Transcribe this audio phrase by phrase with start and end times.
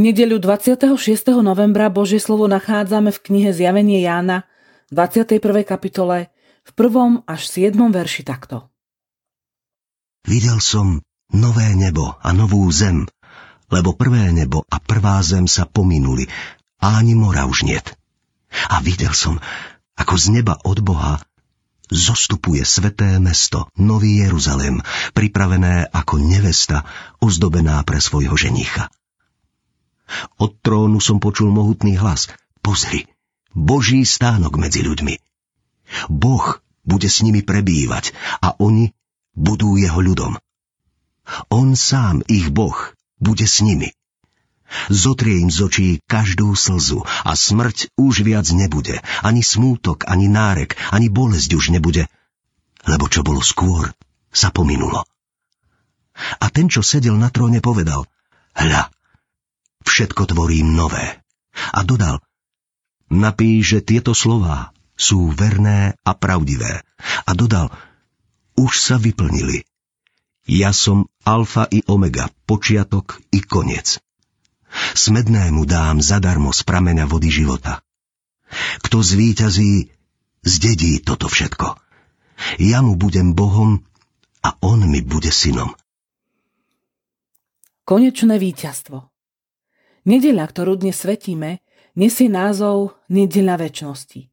[0.00, 0.96] nedeľu 26.
[1.44, 4.48] novembra Božie slovo nachádzame v knihe Zjavenie Jána
[4.90, 5.40] 21.
[5.66, 6.32] kapitole
[6.64, 7.28] v 1.
[7.28, 7.76] až 7.
[7.76, 8.72] verši takto.
[10.24, 11.04] Videl som
[11.34, 13.04] nové nebo a novú zem,
[13.68, 16.24] lebo prvé nebo a prvá zem sa pominuli
[16.80, 17.92] a ani mora už niet.
[18.70, 19.42] A videl som,
[19.98, 21.18] ako z neba od Boha
[21.90, 24.80] zostupuje sveté mesto, Nový Jeruzalém,
[25.12, 26.86] pripravené ako nevesta,
[27.20, 28.88] ozdobená pre svojho ženicha.
[30.38, 32.28] Od trónu som počul mohutný hlas.
[32.64, 33.08] Pozri,
[33.52, 35.14] Boží stánok medzi ľuďmi.
[36.08, 38.92] Boh bude s nimi prebývať a oni
[39.36, 40.40] budú jeho ľudom.
[41.48, 42.76] On sám, ich Boh,
[43.16, 43.92] bude s nimi.
[44.90, 50.76] Zotrie im z očí každú slzu a smrť už viac nebude, ani smútok, ani nárek,
[50.90, 52.10] ani bolesť už nebude,
[52.84, 53.92] lebo čo bolo skôr,
[54.34, 55.06] sa pominulo.
[56.40, 58.06] A ten, čo sedel na tróne, povedal,
[58.54, 58.90] hľa,
[59.84, 61.22] všetko tvorím nové.
[61.70, 62.18] A dodal,
[63.12, 66.82] napíš, že tieto slová sú verné a pravdivé.
[67.28, 67.70] A dodal,
[68.58, 69.62] už sa vyplnili.
[70.44, 74.02] Ja som alfa i omega, počiatok i koniec.
[74.74, 77.80] Smednému dám zadarmo z prameňa vody života.
[78.82, 79.88] Kto zvíťazí,
[80.42, 81.78] zdedí toto všetko.
[82.58, 83.86] Ja mu budem Bohom
[84.42, 85.72] a on mi bude synom.
[87.86, 89.13] Konečné víťazstvo
[90.04, 91.64] Nedeľa, ktorú dnes svetíme,
[91.96, 94.28] nesie názov Nedeľa väčšnosti.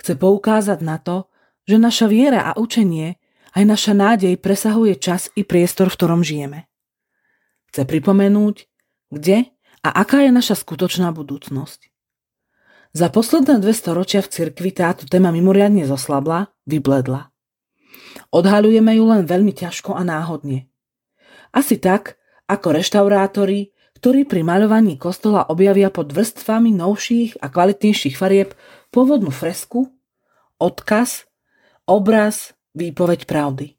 [0.00, 1.28] Chce poukázať na to,
[1.68, 3.20] že naša viera a učenie,
[3.52, 6.72] aj naša nádej presahuje čas i priestor, v ktorom žijeme.
[7.68, 8.64] Chce pripomenúť,
[9.12, 9.52] kde
[9.84, 11.92] a aká je naša skutočná budúcnosť.
[12.96, 17.28] Za posledné dve storočia v cirkvi táto téma mimoriadne zoslabla, vybledla.
[18.32, 20.72] Odhaľujeme ju len veľmi ťažko a náhodne.
[21.52, 22.16] Asi tak,
[22.48, 28.54] ako reštaurátori ktorí pri maľovaní kostola objavia pod vrstvami novších a kvalitnejších farieb
[28.94, 29.90] pôvodnú fresku,
[30.62, 31.26] odkaz,
[31.82, 33.74] obraz, výpoveď pravdy.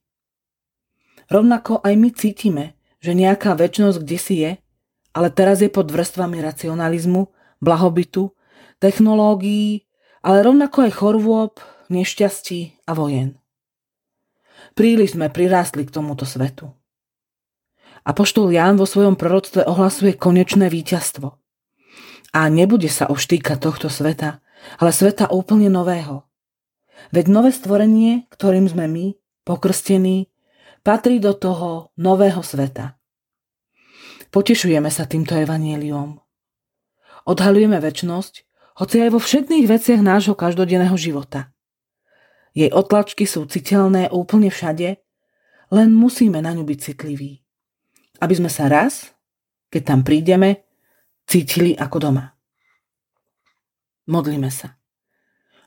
[1.31, 2.65] Rovnako aj my cítime,
[2.99, 4.51] že nejaká väčnosť kde si je,
[5.15, 7.31] ale teraz je pod vrstvami racionalizmu,
[7.63, 8.35] blahobytu,
[8.83, 9.87] technológií,
[10.19, 11.53] ale rovnako aj chorôb,
[11.87, 13.39] nešťastí a vojen.
[14.75, 16.78] Príliš sme prirástli k tomuto svetu.
[18.09, 21.37] Apoštol Ján vo svojom proroctve ohlasuje konečné víťazstvo.
[22.33, 24.41] A nebude sa už týkať tohto sveta,
[24.81, 26.25] ale sveta úplne nového.
[27.13, 29.05] Veď nové stvorenie, ktorým sme my,
[29.45, 30.25] pokrstení,
[30.81, 32.97] patrí do toho nového sveta.
[34.33, 36.17] Potešujeme sa týmto evanieliom.
[37.29, 38.33] Odhalujeme väčnosť,
[38.81, 41.53] hoci aj vo všetných veciach nášho každodenného života.
[42.57, 44.97] Jej otlačky sú citeľné úplne všade,
[45.69, 47.45] len musíme na ňu byť citliví
[48.19, 49.11] aby sme sa raz,
[49.71, 50.67] keď tam prídeme,
[51.25, 52.25] cítili ako doma.
[54.09, 54.79] Modlíme sa.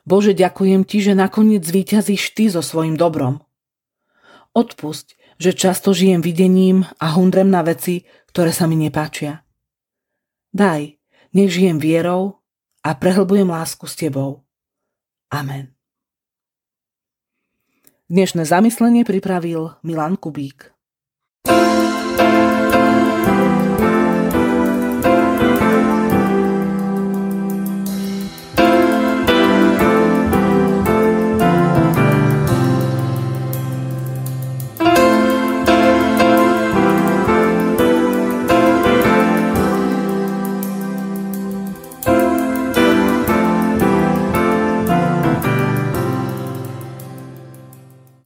[0.02, 3.38] Bože, ďakujem Ti, že nakoniec zvíťazíš Ty so svojim dobrom.
[4.52, 8.02] Odpusť, že často žijem videním a hundrem na veci,
[8.34, 9.46] ktoré sa mi nepáčia.
[10.50, 10.98] Daj,
[11.32, 12.42] nech žijem vierou
[12.82, 14.42] a prehlbujem lásku s Tebou.
[15.32, 15.72] Amen.
[18.12, 20.74] Dnešné zamyslenie pripravil Milan Kubík.
[21.42, 21.91] thank you